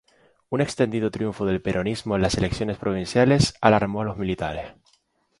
[0.49, 4.73] Un extendido triunfo del peronismo en las elecciones provinciales alarmó a los militares.